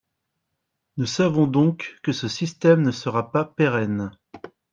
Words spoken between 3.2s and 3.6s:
pas